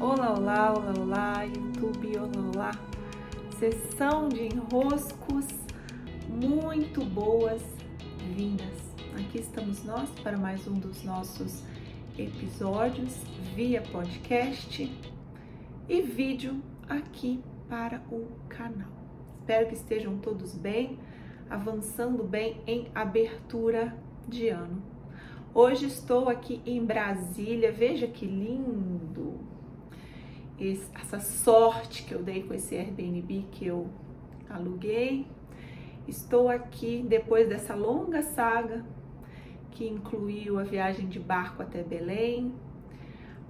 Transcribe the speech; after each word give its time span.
Olá, 0.00 0.32
olá, 0.32 0.72
olá, 0.72 0.94
olá, 0.98 1.44
YouTube, 1.44 2.18
olá, 2.18 2.50
olá. 2.54 2.70
Sessão 3.58 4.28
de 4.28 4.46
enroscos 4.46 5.46
muito 6.28 7.04
boas-vindas. 7.04 8.92
Aqui 9.14 9.38
estamos 9.38 9.84
nós 9.84 10.10
para 10.22 10.36
mais 10.36 10.66
um 10.66 10.74
dos 10.74 11.04
nossos 11.04 11.62
episódios 12.18 13.14
via 13.54 13.82
podcast 13.82 14.92
e 15.88 16.02
vídeo 16.02 16.60
aqui 16.88 17.42
para 17.68 18.02
o 18.10 18.26
canal. 18.48 18.90
Espero 19.38 19.68
que 19.68 19.74
estejam 19.74 20.18
todos 20.18 20.56
bem, 20.56 20.98
avançando 21.48 22.24
bem 22.24 22.60
em 22.66 22.88
abertura 22.94 23.96
de 24.26 24.48
ano. 24.48 24.82
Hoje 25.54 25.86
estou 25.86 26.28
aqui 26.28 26.60
em 26.66 26.84
Brasília, 26.84 27.70
veja 27.70 28.08
que 28.08 28.26
lindo! 28.26 29.53
Essa 30.56 31.18
sorte 31.18 32.04
que 32.04 32.14
eu 32.14 32.22
dei 32.22 32.44
com 32.44 32.54
esse 32.54 32.76
Airbnb 32.76 33.48
que 33.50 33.66
eu 33.66 33.88
aluguei. 34.48 35.26
Estou 36.06 36.48
aqui 36.48 37.04
depois 37.08 37.48
dessa 37.48 37.74
longa 37.74 38.22
saga 38.22 38.84
que 39.72 39.88
incluiu 39.88 40.60
a 40.60 40.62
viagem 40.62 41.08
de 41.08 41.18
barco 41.18 41.60
até 41.60 41.82
Belém, 41.82 42.54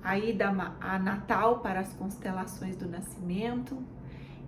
a 0.02 0.18
ida 0.18 0.48
a 0.80 0.98
Natal 0.98 1.60
para 1.60 1.80
as 1.80 1.92
constelações 1.92 2.76
do 2.76 2.88
Nascimento 2.88 3.76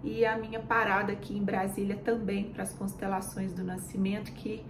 e 0.02 0.24
a 0.24 0.38
minha 0.38 0.60
parada 0.60 1.12
aqui 1.12 1.36
em 1.36 1.44
Brasília 1.44 1.96
também 1.96 2.50
para 2.50 2.62
as 2.62 2.72
constelações 2.72 3.52
do 3.52 3.62
Nascimento 3.62 4.32
que 4.32 4.64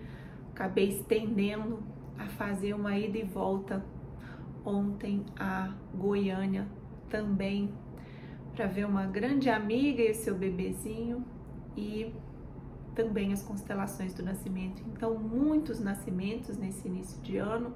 acabei 0.50 0.88
estendendo 0.88 1.80
a 2.18 2.26
fazer 2.26 2.74
uma 2.74 2.98
ida 2.98 3.18
e 3.18 3.22
volta 3.22 3.84
ontem 4.64 5.24
a 5.38 5.72
Goiânia 5.94 6.66
também 7.08 7.72
para 8.56 8.66
ver 8.66 8.86
uma 8.86 9.04
grande 9.04 9.50
amiga 9.50 10.02
e 10.02 10.14
seu 10.14 10.34
bebezinho 10.34 11.22
e 11.76 12.10
também 12.94 13.30
as 13.30 13.42
constelações 13.42 14.14
do 14.14 14.22
nascimento. 14.22 14.82
Então, 14.86 15.14
muitos 15.14 15.78
nascimentos 15.78 16.56
nesse 16.56 16.88
início 16.88 17.20
de 17.20 17.36
ano 17.36 17.74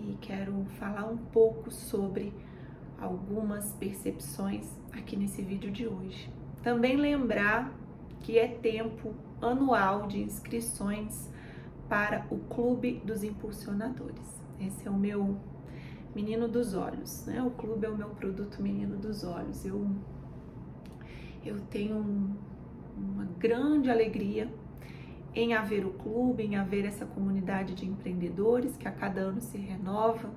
e 0.00 0.16
quero 0.22 0.64
falar 0.78 1.04
um 1.04 1.18
pouco 1.18 1.70
sobre 1.70 2.32
algumas 2.98 3.74
percepções 3.74 4.66
aqui 4.92 5.14
nesse 5.14 5.42
vídeo 5.42 5.70
de 5.70 5.86
hoje. 5.86 6.32
Também 6.62 6.96
lembrar 6.96 7.70
que 8.20 8.38
é 8.38 8.48
tempo 8.48 9.14
anual 9.42 10.06
de 10.06 10.22
inscrições 10.22 11.30
para 11.86 12.26
o 12.30 12.38
Clube 12.38 13.02
dos 13.04 13.22
Impulsionadores. 13.22 14.40
Esse 14.58 14.88
é 14.88 14.90
o 14.90 14.96
meu 14.96 15.36
menino 16.14 16.48
dos 16.48 16.74
olhos, 16.74 17.24
né? 17.26 17.42
O 17.42 17.50
clube 17.50 17.86
é 17.86 17.88
o 17.88 17.96
meu 17.96 18.10
produto 18.10 18.62
menino 18.62 18.96
dos 18.96 19.24
olhos. 19.24 19.64
Eu 19.64 19.90
eu 21.44 21.60
tenho 21.62 21.96
um, 21.96 22.36
uma 22.96 23.24
grande 23.24 23.90
alegria 23.90 24.52
em 25.34 25.54
haver 25.54 25.84
o 25.84 25.92
clube, 25.94 26.44
em 26.44 26.56
haver 26.56 26.84
essa 26.84 27.06
comunidade 27.06 27.74
de 27.74 27.86
empreendedores 27.86 28.76
que 28.76 28.86
a 28.86 28.92
cada 28.92 29.22
ano 29.22 29.40
se 29.40 29.58
renova. 29.58 30.30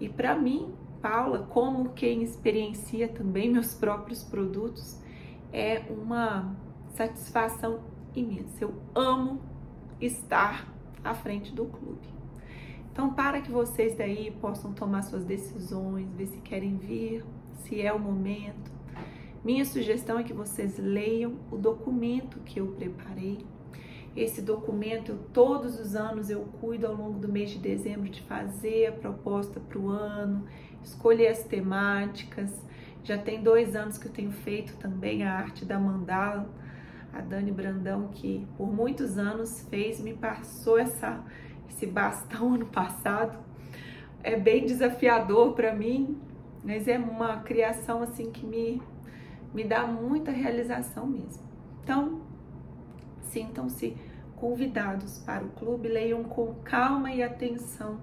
E 0.00 0.08
para 0.08 0.36
mim, 0.36 0.74
Paula, 1.00 1.46
como 1.46 1.90
quem 1.90 2.22
experiencia 2.22 3.08
também 3.08 3.50
meus 3.50 3.74
próprios 3.74 4.24
produtos, 4.24 5.00
é 5.52 5.84
uma 5.88 6.54
satisfação 6.88 7.80
imensa. 8.14 8.64
Eu 8.64 8.74
amo 8.94 9.40
estar 10.00 10.70
à 11.02 11.14
frente 11.14 11.54
do 11.54 11.66
clube. 11.66 12.15
Então, 12.96 13.12
para 13.12 13.42
que 13.42 13.50
vocês 13.50 13.94
daí 13.94 14.30
possam 14.40 14.72
tomar 14.72 15.02
suas 15.02 15.22
decisões, 15.22 16.10
ver 16.14 16.28
se 16.28 16.38
querem 16.38 16.78
vir, 16.78 17.22
se 17.58 17.82
é 17.82 17.92
o 17.92 17.98
momento, 17.98 18.72
minha 19.44 19.66
sugestão 19.66 20.18
é 20.18 20.22
que 20.22 20.32
vocês 20.32 20.78
leiam 20.78 21.34
o 21.52 21.58
documento 21.58 22.40
que 22.40 22.58
eu 22.58 22.68
preparei. 22.68 23.44
Esse 24.16 24.40
documento, 24.40 25.14
todos 25.30 25.78
os 25.78 25.94
anos, 25.94 26.30
eu 26.30 26.40
cuido 26.58 26.86
ao 26.86 26.94
longo 26.94 27.18
do 27.18 27.28
mês 27.28 27.50
de 27.50 27.58
dezembro 27.58 28.08
de 28.08 28.22
fazer 28.22 28.86
a 28.86 28.92
proposta 28.92 29.60
para 29.60 29.78
o 29.78 29.90
ano, 29.90 30.46
escolher 30.82 31.28
as 31.28 31.44
temáticas. 31.44 32.50
Já 33.04 33.18
tem 33.18 33.42
dois 33.42 33.76
anos 33.76 33.98
que 33.98 34.08
eu 34.08 34.12
tenho 34.12 34.32
feito 34.32 34.74
também 34.78 35.22
a 35.22 35.34
arte 35.34 35.66
da 35.66 35.78
mandala 35.78 36.48
a 37.16 37.20
Dani 37.20 37.50
Brandão, 37.50 38.08
que 38.08 38.46
por 38.56 38.70
muitos 38.70 39.18
anos 39.18 39.66
fez, 39.70 40.00
me 40.00 40.14
passou 40.14 40.78
essa, 40.78 41.24
esse 41.68 41.86
bastão 41.86 42.54
ano 42.54 42.66
passado. 42.66 43.38
É 44.22 44.36
bem 44.36 44.66
desafiador 44.66 45.54
para 45.54 45.74
mim, 45.74 46.18
mas 46.64 46.88
é 46.88 46.98
uma 46.98 47.38
criação 47.38 48.02
assim 48.02 48.30
que 48.30 48.44
me, 48.44 48.82
me 49.54 49.64
dá 49.64 49.86
muita 49.86 50.30
realização 50.30 51.06
mesmo. 51.06 51.44
Então, 51.82 52.22
sintam-se 53.22 53.96
convidados 54.36 55.18
para 55.18 55.44
o 55.44 55.50
clube, 55.50 55.88
leiam 55.88 56.24
com 56.24 56.54
calma 56.64 57.12
e 57.12 57.22
atenção 57.22 58.00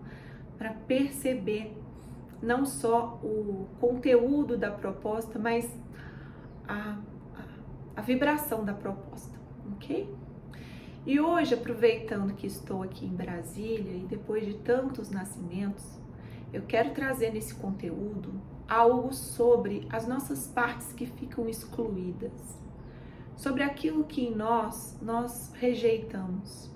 para 0.57 0.71
perceber 0.73 1.77
não 2.41 2.65
só 2.65 3.19
o 3.23 3.67
conteúdo 3.79 4.57
da 4.57 4.71
proposta, 4.71 5.37
mas 5.37 5.69
a 6.67 6.97
a 7.95 8.01
vibração 8.01 8.63
da 8.63 8.73
proposta, 8.73 9.37
ok? 9.73 10.09
E 11.05 11.19
hoje, 11.19 11.53
aproveitando 11.53 12.33
que 12.33 12.47
estou 12.47 12.81
aqui 12.81 13.05
em 13.05 13.13
Brasília 13.13 13.91
e 13.91 14.05
depois 14.07 14.45
de 14.45 14.53
tantos 14.53 15.09
nascimentos, 15.09 15.83
eu 16.53 16.61
quero 16.61 16.91
trazer 16.91 17.33
nesse 17.33 17.53
conteúdo 17.55 18.41
algo 18.69 19.11
sobre 19.13 19.85
as 19.89 20.07
nossas 20.07 20.47
partes 20.47 20.93
que 20.93 21.05
ficam 21.05 21.49
excluídas, 21.49 22.57
sobre 23.35 23.63
aquilo 23.63 24.05
que 24.05 24.23
em 24.23 24.33
nós 24.33 24.97
nós 25.01 25.51
rejeitamos, 25.55 26.71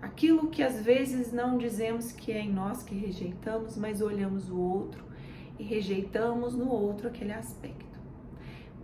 aquilo 0.00 0.48
que 0.48 0.62
às 0.62 0.82
vezes 0.82 1.30
não 1.30 1.58
dizemos 1.58 2.12
que 2.12 2.32
é 2.32 2.40
em 2.40 2.50
nós 2.50 2.82
que 2.82 2.94
rejeitamos, 2.94 3.76
mas 3.76 4.00
olhamos 4.00 4.48
o 4.48 4.58
outro 4.58 5.04
e 5.58 5.62
rejeitamos 5.62 6.54
no 6.54 6.70
outro 6.70 7.08
aquele 7.08 7.34
aspecto. 7.34 8.00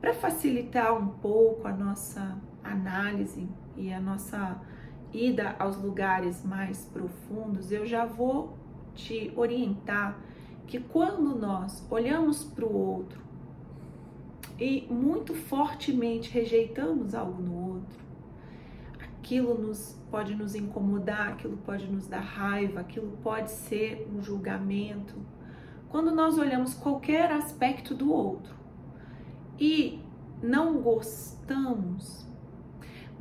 Para 0.02 0.12
facilitar 0.12 0.94
um 0.94 1.08
pouco 1.08 1.66
a 1.66 1.72
nossa 1.72 2.38
análise 2.62 3.48
e 3.74 3.90
a 3.90 3.98
nossa 4.00 4.60
ida 5.12 5.54
aos 5.58 5.76
lugares 5.76 6.44
mais 6.44 6.84
profundos, 6.86 7.70
eu 7.70 7.86
já 7.86 8.04
vou 8.04 8.56
te 8.94 9.32
orientar 9.36 10.18
que 10.66 10.80
quando 10.80 11.38
nós 11.38 11.86
olhamos 11.90 12.44
para 12.44 12.64
o 12.64 12.74
outro 12.74 13.20
e 14.58 14.86
muito 14.90 15.34
fortemente 15.34 16.30
rejeitamos 16.30 17.14
algo 17.14 17.42
no 17.42 17.74
outro, 17.74 17.98
aquilo 19.00 19.54
nos 19.54 19.98
pode 20.10 20.34
nos 20.34 20.54
incomodar, 20.54 21.32
aquilo 21.32 21.56
pode 21.58 21.86
nos 21.86 22.06
dar 22.06 22.20
raiva, 22.20 22.80
aquilo 22.80 23.18
pode 23.22 23.50
ser 23.50 24.08
um 24.14 24.22
julgamento. 24.22 25.14
Quando 25.88 26.10
nós 26.10 26.38
olhamos 26.38 26.74
qualquer 26.74 27.30
aspecto 27.32 27.94
do 27.94 28.12
outro 28.12 28.54
e 29.58 30.00
não 30.42 30.80
gostamos, 30.80 32.26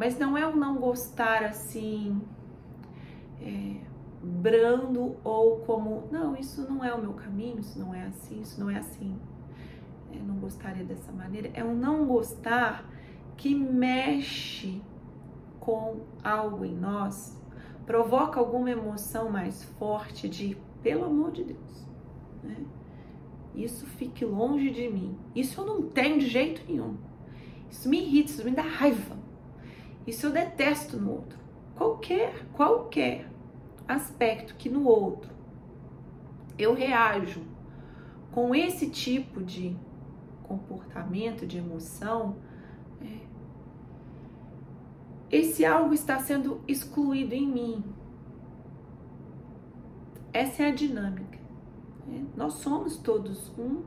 mas 0.01 0.17
não 0.17 0.35
é 0.35 0.47
um 0.47 0.55
não 0.55 0.77
gostar 0.77 1.43
assim, 1.43 2.19
é, 3.39 3.75
brando 4.19 5.15
ou 5.23 5.59
como, 5.59 6.07
não, 6.11 6.35
isso 6.35 6.67
não 6.67 6.83
é 6.83 6.91
o 6.91 6.99
meu 6.99 7.13
caminho, 7.13 7.59
isso 7.59 7.77
não 7.77 7.93
é 7.93 8.07
assim, 8.07 8.41
isso 8.41 8.59
não 8.59 8.67
é 8.67 8.79
assim, 8.79 9.15
é, 10.11 10.17
não 10.17 10.37
gostaria 10.37 10.83
dessa 10.83 11.11
maneira. 11.11 11.51
É 11.53 11.63
um 11.63 11.75
não 11.75 12.07
gostar 12.07 12.83
que 13.37 13.53
mexe 13.53 14.81
com 15.59 15.99
algo 16.23 16.65
em 16.65 16.75
nós, 16.75 17.39
provoca 17.85 18.39
alguma 18.39 18.71
emoção 18.71 19.29
mais 19.29 19.63
forte 19.77 20.27
de, 20.27 20.57
pelo 20.81 21.05
amor 21.05 21.29
de 21.31 21.43
Deus, 21.43 21.87
né? 22.41 22.57
Isso 23.53 23.85
fique 23.85 24.25
longe 24.25 24.71
de 24.71 24.89
mim. 24.89 25.15
Isso 25.35 25.61
eu 25.61 25.65
não 25.67 25.83
tenho 25.83 26.17
de 26.17 26.25
jeito 26.25 26.63
nenhum. 26.67 26.97
Isso 27.69 27.87
me 27.87 28.01
irrita, 28.01 28.31
isso 28.31 28.43
me 28.43 28.49
dá 28.49 28.63
raiva. 28.63 29.21
Isso 30.05 30.27
eu 30.27 30.31
detesto 30.31 30.97
no 30.97 31.11
outro. 31.11 31.39
Qualquer, 31.75 32.45
qualquer 32.53 33.29
aspecto 33.87 34.55
que 34.55 34.69
no 34.69 34.85
outro 34.85 35.31
eu 36.57 36.73
reajo 36.73 37.41
com 38.31 38.53
esse 38.55 38.89
tipo 38.89 39.43
de 39.43 39.75
comportamento, 40.43 41.45
de 41.45 41.57
emoção, 41.57 42.37
é, 43.01 43.19
esse 45.29 45.65
algo 45.65 45.93
está 45.93 46.19
sendo 46.19 46.61
excluído 46.67 47.33
em 47.33 47.47
mim. 47.47 47.83
Essa 50.33 50.63
é 50.63 50.67
a 50.67 50.75
dinâmica. 50.75 51.39
Né? 52.07 52.25
Nós 52.35 52.53
somos 52.53 52.97
todos 52.97 53.49
um 53.57 53.83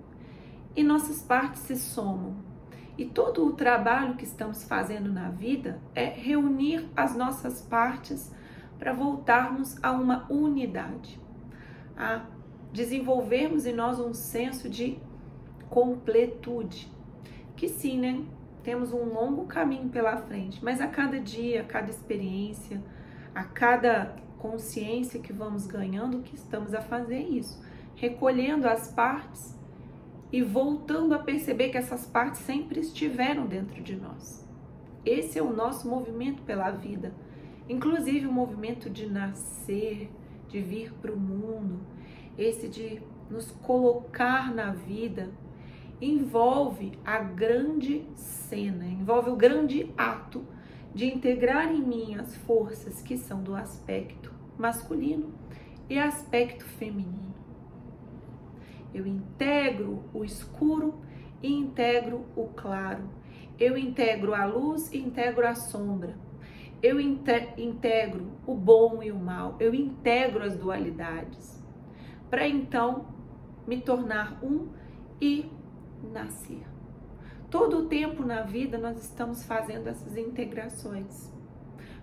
e 0.76 0.82
nossas 0.82 1.22
partes 1.22 1.62
se 1.62 1.76
somam. 1.76 2.36
E 2.96 3.04
todo 3.04 3.44
o 3.44 3.52
trabalho 3.52 4.14
que 4.14 4.24
estamos 4.24 4.62
fazendo 4.64 5.12
na 5.12 5.28
vida 5.28 5.80
é 5.94 6.04
reunir 6.04 6.88
as 6.96 7.16
nossas 7.16 7.60
partes 7.62 8.32
para 8.78 8.92
voltarmos 8.92 9.76
a 9.82 9.90
uma 9.92 10.26
unidade, 10.30 11.20
a 11.96 12.24
desenvolvermos 12.72 13.66
em 13.66 13.72
nós 13.72 13.98
um 13.98 14.14
senso 14.14 14.68
de 14.68 14.98
completude. 15.68 16.92
Que 17.56 17.68
sim, 17.68 17.98
né? 17.98 18.24
Temos 18.62 18.92
um 18.92 19.04
longo 19.04 19.44
caminho 19.46 19.88
pela 19.88 20.16
frente, 20.16 20.64
mas 20.64 20.80
a 20.80 20.86
cada 20.86 21.20
dia, 21.20 21.62
a 21.62 21.64
cada 21.64 21.90
experiência, 21.90 22.82
a 23.34 23.44
cada 23.44 24.16
consciência 24.38 25.20
que 25.20 25.32
vamos 25.32 25.66
ganhando, 25.66 26.22
que 26.22 26.34
estamos 26.34 26.74
a 26.74 26.80
fazer 26.80 27.20
isso, 27.20 27.60
recolhendo 27.96 28.68
as 28.68 28.92
partes 28.92 29.53
e 30.34 30.42
voltando 30.42 31.14
a 31.14 31.18
perceber 31.20 31.68
que 31.68 31.78
essas 31.78 32.06
partes 32.06 32.40
sempre 32.40 32.80
estiveram 32.80 33.46
dentro 33.46 33.80
de 33.80 33.94
nós. 33.94 34.44
Esse 35.06 35.38
é 35.38 35.42
o 35.44 35.54
nosso 35.54 35.88
movimento 35.88 36.42
pela 36.42 36.72
vida, 36.72 37.14
inclusive 37.68 38.26
o 38.26 38.32
movimento 38.32 38.90
de 38.90 39.08
nascer, 39.08 40.10
de 40.48 40.60
vir 40.60 40.92
para 40.94 41.12
o 41.12 41.16
mundo, 41.16 41.78
esse 42.36 42.66
de 42.66 43.00
nos 43.30 43.52
colocar 43.52 44.52
na 44.52 44.72
vida, 44.72 45.30
envolve 46.00 46.98
a 47.04 47.20
grande 47.20 48.04
cena, 48.16 48.86
envolve 48.86 49.30
o 49.30 49.36
grande 49.36 49.94
ato 49.96 50.44
de 50.92 51.06
integrar 51.06 51.72
em 51.72 51.80
mim 51.80 52.16
as 52.16 52.34
forças 52.38 53.00
que 53.00 53.16
são 53.16 53.40
do 53.40 53.54
aspecto 53.54 54.34
masculino 54.58 55.32
e 55.88 55.96
aspecto 55.96 56.64
feminino. 56.64 57.33
Eu 58.94 59.06
integro 59.06 60.04
o 60.14 60.24
escuro 60.24 60.94
e 61.42 61.52
integro 61.52 62.24
o 62.36 62.46
claro. 62.46 63.10
Eu 63.58 63.76
integro 63.76 64.32
a 64.32 64.44
luz 64.44 64.92
e 64.92 64.98
integro 64.98 65.46
a 65.46 65.54
sombra. 65.54 66.16
Eu 66.82 67.00
integro 67.00 68.32
o 68.46 68.54
bom 68.54 69.02
e 69.02 69.10
o 69.10 69.18
mal. 69.18 69.56
Eu 69.58 69.74
integro 69.74 70.44
as 70.44 70.56
dualidades. 70.56 71.62
Para 72.30 72.46
então 72.46 73.06
me 73.66 73.80
tornar 73.80 74.38
um 74.44 74.68
e 75.20 75.50
nascer. 76.12 76.62
Todo 77.50 77.78
o 77.78 77.86
tempo 77.86 78.24
na 78.24 78.42
vida 78.42 78.76
nós 78.78 79.02
estamos 79.02 79.44
fazendo 79.44 79.88
essas 79.88 80.16
integrações, 80.16 81.32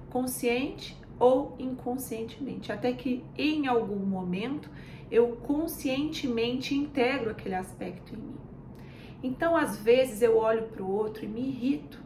consciente 0.09 0.97
ou 1.19 1.55
inconscientemente, 1.59 2.71
até 2.71 2.93
que 2.93 3.23
em 3.37 3.67
algum 3.67 3.99
momento 3.99 4.69
eu 5.11 5.35
conscientemente 5.35 6.73
integro 6.73 7.31
aquele 7.31 7.55
aspecto 7.55 8.15
em 8.15 8.17
mim. 8.17 8.35
Então, 9.21 9.55
às 9.55 9.77
vezes 9.77 10.21
eu 10.21 10.37
olho 10.37 10.63
para 10.69 10.81
o 10.81 10.89
outro 10.89 11.25
e 11.25 11.27
me 11.27 11.41
irrito 11.41 12.01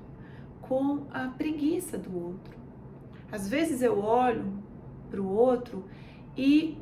com 0.62 1.06
a 1.14 1.28
preguiça 1.28 1.98
do 1.98 2.18
outro. 2.18 2.58
Às 3.32 3.48
vezes 3.48 3.82
eu 3.82 4.00
olho 4.00 4.64
para 5.10 5.22
o 5.22 5.30
outro 5.30 5.86
e 6.36 6.78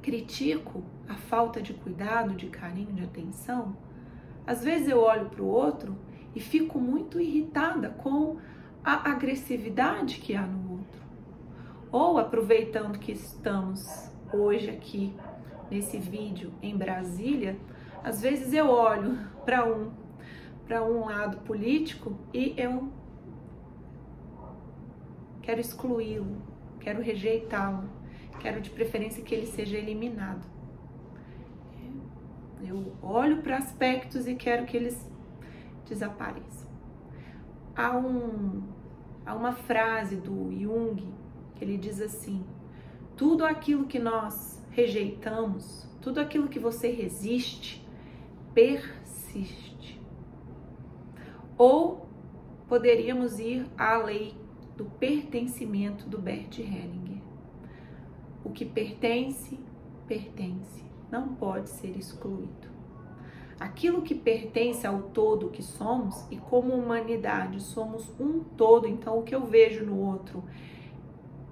critico 0.00 0.82
a 1.08 1.14
falta 1.14 1.60
de 1.60 1.74
cuidado, 1.74 2.34
de 2.34 2.46
carinho, 2.46 2.92
de 2.92 3.02
atenção. 3.02 3.76
Às 4.46 4.64
vezes 4.64 4.88
eu 4.88 5.00
olho 5.00 5.28
para 5.28 5.42
o 5.42 5.46
outro 5.46 5.96
e 6.34 6.40
fico 6.40 6.78
muito 6.78 7.20
irritada 7.20 7.90
com 7.90 8.38
a 8.82 9.10
agressividade 9.10 10.20
que 10.20 10.34
há 10.34 10.46
no 10.46 10.72
outro. 10.72 11.00
Ou 11.92 12.18
aproveitando 12.18 12.98
que 12.98 13.12
estamos 13.12 14.09
hoje 14.32 14.70
aqui 14.70 15.14
nesse 15.70 15.98
vídeo 15.98 16.52
em 16.62 16.76
Brasília, 16.76 17.56
às 18.02 18.20
vezes 18.20 18.52
eu 18.52 18.68
olho 18.68 19.18
para 19.44 19.64
um 19.64 19.90
para 20.70 20.84
um 20.84 21.06
lado 21.06 21.38
político 21.38 22.16
e 22.32 22.54
eu 22.56 22.92
quero 25.42 25.60
excluí-lo, 25.60 26.40
quero 26.78 27.02
rejeitá-lo, 27.02 27.90
quero 28.38 28.60
de 28.60 28.70
preferência 28.70 29.20
que 29.20 29.34
ele 29.34 29.46
seja 29.46 29.76
eliminado. 29.76 30.46
Eu 32.62 32.92
olho 33.02 33.42
para 33.42 33.56
aspectos 33.56 34.28
e 34.28 34.36
quero 34.36 34.64
que 34.64 34.76
eles 34.76 35.10
desapareçam. 35.88 36.70
Há, 37.74 37.96
um, 37.96 38.62
há 39.26 39.34
uma 39.34 39.52
frase 39.52 40.16
do 40.16 40.52
Jung 40.52 41.12
que 41.56 41.64
ele 41.64 41.76
diz 41.76 42.00
assim: 42.00 42.44
tudo 43.20 43.44
aquilo 43.44 43.84
que 43.84 43.98
nós 43.98 44.64
rejeitamos, 44.70 45.86
tudo 46.00 46.20
aquilo 46.20 46.48
que 46.48 46.58
você 46.58 46.90
resiste, 46.90 47.86
persiste. 48.54 50.00
Ou 51.58 52.08
poderíamos 52.66 53.38
ir 53.38 53.66
à 53.76 53.98
lei 53.98 54.34
do 54.74 54.86
pertencimento 54.86 56.08
do 56.08 56.16
Bert 56.16 56.60
Hellinger. 56.60 57.20
O 58.42 58.48
que 58.48 58.64
pertence, 58.64 59.60
pertence 60.08 60.82
não 61.12 61.34
pode 61.34 61.68
ser 61.68 61.94
excluído. 61.98 62.70
Aquilo 63.60 64.00
que 64.00 64.14
pertence 64.14 64.86
ao 64.86 65.02
todo 65.02 65.50
que 65.50 65.62
somos, 65.62 66.26
e 66.30 66.38
como 66.38 66.72
humanidade 66.72 67.60
somos 67.62 68.10
um 68.18 68.40
todo, 68.40 68.88
então 68.88 69.18
o 69.18 69.22
que 69.22 69.34
eu 69.34 69.44
vejo 69.44 69.84
no 69.84 70.00
outro 70.00 70.42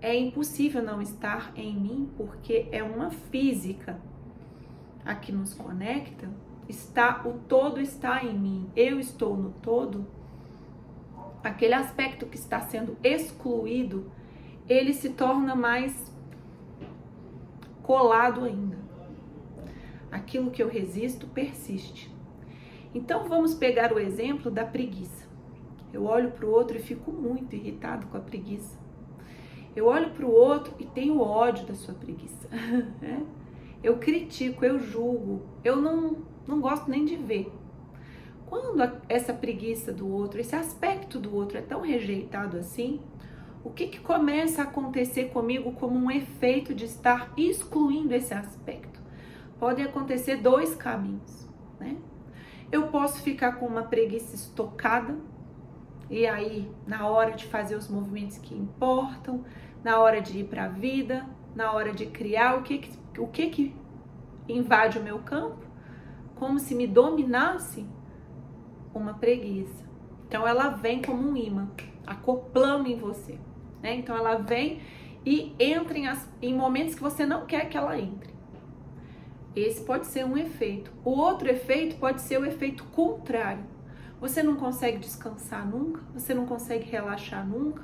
é 0.00 0.16
impossível 0.16 0.82
não 0.82 1.02
estar 1.02 1.52
em 1.56 1.74
mim, 1.74 2.10
porque 2.16 2.68
é 2.70 2.82
uma 2.82 3.10
física 3.10 4.00
a 5.04 5.14
que 5.14 5.32
nos 5.32 5.54
conecta, 5.54 6.28
está 6.68 7.22
o 7.24 7.34
todo 7.48 7.80
está 7.80 8.22
em 8.22 8.38
mim, 8.38 8.70
eu 8.76 9.00
estou 9.00 9.36
no 9.36 9.50
todo. 9.62 10.06
Aquele 11.42 11.74
aspecto 11.74 12.26
que 12.26 12.36
está 12.36 12.60
sendo 12.60 12.96
excluído, 13.02 14.10
ele 14.68 14.92
se 14.92 15.10
torna 15.10 15.54
mais 15.54 16.12
colado 17.82 18.44
ainda 18.44 18.88
aquilo 20.10 20.50
que 20.50 20.62
eu 20.62 20.68
resisto 20.68 21.26
persiste. 21.26 22.14
Então 22.94 23.28
vamos 23.28 23.54
pegar 23.54 23.92
o 23.92 23.98
exemplo 23.98 24.50
da 24.50 24.64
preguiça. 24.64 25.26
Eu 25.92 26.04
olho 26.04 26.30
para 26.30 26.46
o 26.46 26.50
outro 26.50 26.76
e 26.76 26.80
fico 26.80 27.10
muito 27.12 27.54
irritado 27.54 28.06
com 28.06 28.16
a 28.16 28.20
preguiça. 28.20 28.78
Eu 29.74 29.86
olho 29.86 30.10
para 30.10 30.26
o 30.26 30.30
outro 30.30 30.74
e 30.78 30.84
tenho 30.84 31.20
ódio 31.20 31.66
da 31.66 31.74
sua 31.74 31.94
preguiça. 31.94 32.48
Né? 33.00 33.22
eu 33.82 33.98
critico, 33.98 34.64
eu 34.64 34.78
julgo, 34.78 35.42
eu 35.62 35.76
não, 35.76 36.18
não 36.46 36.60
gosto 36.60 36.90
nem 36.90 37.04
de 37.04 37.16
ver. 37.16 37.52
Quando 38.46 38.82
a, 38.82 38.92
essa 39.08 39.32
preguiça 39.32 39.92
do 39.92 40.10
outro, 40.10 40.40
esse 40.40 40.56
aspecto 40.56 41.18
do 41.18 41.34
outro 41.34 41.58
é 41.58 41.62
tão 41.62 41.82
rejeitado 41.82 42.56
assim, 42.56 43.00
o 43.62 43.70
que, 43.70 43.88
que 43.88 44.00
começa 44.00 44.62
a 44.62 44.64
acontecer 44.64 45.26
comigo 45.26 45.72
como 45.72 45.98
um 45.98 46.10
efeito 46.10 46.74
de 46.74 46.86
estar 46.86 47.32
excluindo 47.36 48.14
esse 48.14 48.32
aspecto? 48.32 48.98
podem 49.58 49.84
acontecer 49.84 50.36
dois 50.36 50.74
caminhos, 50.74 51.48
né? 51.78 51.96
Eu 52.70 52.88
posso 52.88 53.22
ficar 53.22 53.52
com 53.52 53.66
uma 53.66 53.82
preguiça 53.82 54.34
estocada 54.34 55.16
e 56.10 56.26
aí 56.26 56.70
na 56.86 57.06
hora 57.08 57.32
de 57.32 57.46
fazer 57.46 57.76
os 57.76 57.88
movimentos 57.88 58.38
que 58.38 58.54
importam, 58.54 59.44
na 59.82 60.00
hora 60.00 60.20
de 60.20 60.40
ir 60.40 60.44
para 60.44 60.64
a 60.64 60.68
vida, 60.68 61.26
na 61.54 61.72
hora 61.72 61.92
de 61.92 62.06
criar, 62.06 62.56
o 62.56 62.62
que 62.62 62.78
que, 62.78 63.20
o 63.20 63.26
que 63.26 63.48
que 63.48 63.76
invade 64.48 64.98
o 64.98 65.02
meu 65.02 65.18
campo? 65.20 65.66
Como 66.34 66.58
se 66.58 66.74
me 66.74 66.86
dominasse 66.86 67.86
uma 68.94 69.14
preguiça. 69.14 69.84
Então 70.26 70.46
ela 70.46 70.68
vem 70.70 71.02
como 71.02 71.28
um 71.28 71.36
imã, 71.36 71.68
acoplando 72.06 72.88
em 72.88 72.96
você. 72.96 73.38
Né? 73.82 73.94
Então 73.96 74.16
ela 74.16 74.36
vem 74.36 74.80
e 75.24 75.54
entra 75.58 75.98
em, 75.98 76.06
as, 76.06 76.28
em 76.40 76.54
momentos 76.54 76.94
que 76.94 77.02
você 77.02 77.26
não 77.26 77.46
quer 77.46 77.68
que 77.68 77.76
ela 77.76 77.98
entre. 77.98 78.32
Esse 79.54 79.84
pode 79.84 80.06
ser 80.06 80.24
um 80.24 80.36
efeito. 80.36 80.92
O 81.04 81.10
outro 81.10 81.48
efeito 81.48 81.96
pode 81.96 82.20
ser 82.22 82.38
o 82.38 82.44
efeito 82.44 82.84
contrário. 82.84 83.64
Você 84.20 84.42
não 84.42 84.56
consegue 84.56 84.98
descansar 84.98 85.66
nunca, 85.66 86.00
você 86.12 86.34
não 86.34 86.44
consegue 86.44 86.90
relaxar 86.90 87.46
nunca, 87.46 87.82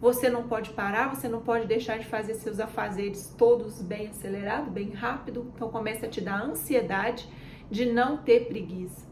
você 0.00 0.28
não 0.28 0.46
pode 0.46 0.70
parar, 0.70 1.14
você 1.14 1.28
não 1.28 1.40
pode 1.40 1.66
deixar 1.66 1.98
de 1.98 2.06
fazer 2.06 2.34
seus 2.34 2.60
afazeres 2.60 3.34
todos 3.36 3.80
bem 3.82 4.08
acelerado, 4.08 4.70
bem 4.70 4.90
rápido. 4.90 5.50
Então 5.54 5.70
começa 5.70 6.06
a 6.06 6.08
te 6.08 6.20
dar 6.20 6.42
ansiedade 6.42 7.28
de 7.70 7.86
não 7.86 8.18
ter 8.18 8.46
preguiça. 8.48 9.08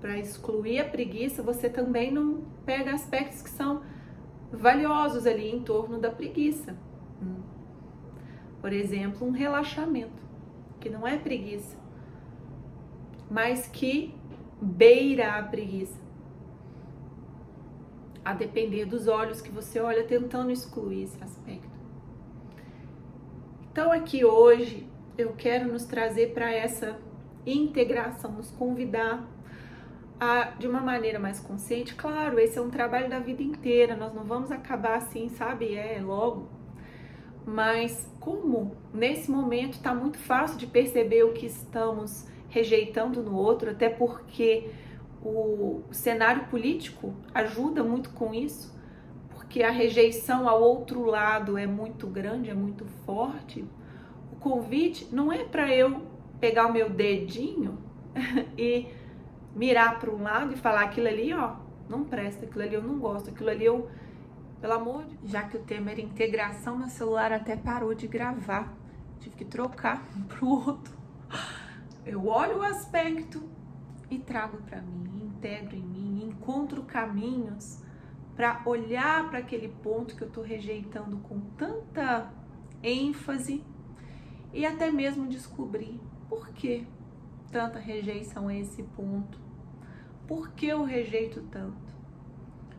Para 0.00 0.18
excluir 0.18 0.80
a 0.80 0.84
preguiça, 0.84 1.42
você 1.42 1.68
também 1.68 2.12
não 2.12 2.42
pega 2.64 2.92
aspectos 2.92 3.42
que 3.42 3.50
são 3.50 3.82
valiosos 4.52 5.26
ali 5.26 5.50
em 5.50 5.62
torno 5.62 5.98
da 5.98 6.10
preguiça. 6.10 6.76
Por 8.60 8.72
exemplo, 8.72 9.26
um 9.26 9.30
relaxamento, 9.30 10.22
que 10.80 10.88
não 10.88 11.06
é 11.06 11.18
preguiça, 11.18 11.76
mas 13.30 13.66
que 13.66 14.13
beira 14.64 15.38
a 15.38 15.42
preguiça. 15.42 16.02
A 18.24 18.32
depender 18.32 18.86
dos 18.86 19.06
olhos 19.06 19.40
que 19.42 19.50
você 19.50 19.78
olha, 19.78 20.04
tentando 20.04 20.50
excluir 20.50 21.02
esse 21.02 21.22
aspecto. 21.22 21.68
Então, 23.70 23.92
aqui 23.92 24.24
hoje, 24.24 24.88
eu 25.18 25.34
quero 25.34 25.70
nos 25.70 25.84
trazer 25.84 26.32
para 26.32 26.50
essa 26.50 26.98
integração, 27.44 28.32
nos 28.32 28.50
convidar 28.50 29.28
a, 30.18 30.44
de 30.58 30.66
uma 30.66 30.80
maneira 30.80 31.18
mais 31.18 31.40
consciente. 31.40 31.94
Claro, 31.94 32.38
esse 32.38 32.58
é 32.58 32.62
um 32.62 32.70
trabalho 32.70 33.10
da 33.10 33.18
vida 33.18 33.42
inteira, 33.42 33.94
nós 33.94 34.14
não 34.14 34.24
vamos 34.24 34.50
acabar 34.50 34.96
assim, 34.96 35.28
sabe? 35.28 35.74
É 35.74 36.00
logo 36.00 36.48
mas 37.46 38.10
como 38.20 38.76
nesse 38.92 39.30
momento 39.30 39.74
está 39.74 39.94
muito 39.94 40.18
fácil 40.18 40.56
de 40.58 40.66
perceber 40.66 41.24
o 41.24 41.32
que 41.32 41.46
estamos 41.46 42.26
rejeitando 42.48 43.22
no 43.22 43.36
outro, 43.36 43.70
até 43.70 43.88
porque 43.88 44.70
o 45.22 45.82
cenário 45.90 46.44
político 46.44 47.14
ajuda 47.34 47.82
muito 47.82 48.10
com 48.10 48.34
isso, 48.34 48.74
porque 49.30 49.62
a 49.62 49.70
rejeição 49.70 50.48
ao 50.48 50.62
outro 50.62 51.04
lado 51.04 51.56
é 51.56 51.66
muito 51.66 52.06
grande, 52.06 52.50
é 52.50 52.54
muito 52.54 52.84
forte. 53.06 53.64
O 54.32 54.36
convite 54.36 55.08
não 55.10 55.32
é 55.32 55.44
para 55.44 55.74
eu 55.74 56.02
pegar 56.38 56.66
o 56.66 56.72
meu 56.72 56.90
dedinho 56.90 57.78
e 58.58 58.86
mirar 59.54 59.98
para 59.98 60.10
um 60.10 60.22
lado 60.22 60.52
e 60.52 60.56
falar 60.56 60.82
aquilo 60.82 61.08
ali, 61.08 61.32
ó, 61.32 61.54
não 61.88 62.04
presta, 62.04 62.44
aquilo 62.44 62.62
ali 62.62 62.74
eu 62.74 62.82
não 62.82 62.98
gosto, 62.98 63.30
aquilo 63.30 63.48
ali 63.48 63.64
eu, 63.64 63.88
pelo 64.60 64.72
amor 64.74 65.04
de 65.04 65.30
já 65.30 65.42
que 65.44 65.56
o 65.56 65.60
tema 65.60 65.90
era 65.90 66.00
integração, 66.00 66.76
meu 66.76 66.88
celular 66.88 67.32
até 67.32 67.56
parou 67.56 67.94
de 67.94 68.06
gravar, 68.06 68.72
tive 69.20 69.36
que 69.36 69.44
trocar 69.44 70.06
pro 70.28 70.48
outro. 70.48 70.94
Eu 72.06 72.26
olho 72.26 72.58
o 72.58 72.62
aspecto 72.62 73.42
e 74.10 74.18
trago 74.18 74.58
para 74.58 74.82
mim, 74.82 75.24
integro 75.24 75.74
em 75.74 75.82
mim, 75.82 76.28
encontro 76.28 76.82
caminhos 76.82 77.82
para 78.36 78.62
olhar 78.66 79.30
para 79.30 79.38
aquele 79.38 79.68
ponto 79.68 80.14
que 80.14 80.22
eu 80.22 80.28
estou 80.28 80.44
rejeitando 80.44 81.16
com 81.18 81.40
tanta 81.56 82.30
ênfase 82.82 83.64
e 84.52 84.66
até 84.66 84.90
mesmo 84.90 85.26
descobrir 85.26 85.98
por 86.28 86.48
que 86.48 86.86
tanta 87.50 87.78
rejeição 87.78 88.48
a 88.48 88.54
esse 88.54 88.82
ponto. 88.82 89.40
Por 90.26 90.50
que 90.50 90.66
eu 90.66 90.84
rejeito 90.84 91.40
tanto? 91.50 91.94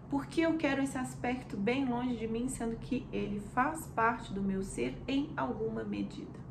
Por 0.07 0.27
que 0.27 0.41
eu 0.41 0.55
quero 0.55 0.83
esse 0.83 0.99
aspecto 0.99 1.57
bem 1.57 1.85
longe 1.85 2.15
de 2.15 2.27
mim, 2.27 2.47
sendo 2.47 2.75
que 2.75 3.07
ele 3.11 3.39
faz 3.39 3.87
parte 3.87 4.31
do 4.31 4.43
meu 4.43 4.61
ser 4.61 4.95
em 5.07 5.33
alguma 5.35 5.83
medida? 5.83 6.44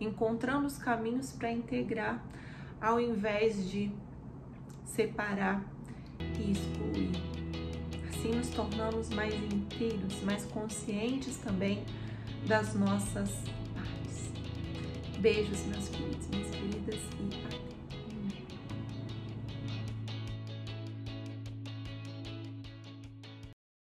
Encontrando 0.00 0.66
os 0.66 0.78
caminhos 0.78 1.32
para 1.32 1.50
integrar 1.50 2.22
ao 2.80 3.00
invés 3.00 3.68
de 3.68 3.90
separar 4.84 5.62
e 6.38 6.52
excluir. 6.52 7.10
Assim 8.08 8.34
nos 8.34 8.48
tornamos 8.50 9.10
mais 9.10 9.34
inteiros, 9.34 10.22
mais 10.22 10.44
conscientes 10.46 11.36
também 11.38 11.84
das 12.46 12.74
nossas 12.74 13.30
partes. 13.74 14.32
Beijos, 15.18 15.64
meus 15.66 15.88
queridos, 15.88 16.28
minhas 16.28 16.50
queridas, 16.50 17.00
e 17.20 17.46
até! 17.46 17.77